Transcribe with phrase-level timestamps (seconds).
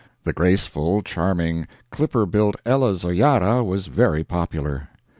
[0.23, 4.89] The graceful, charming, clipper built Ella Zoyara was very popular.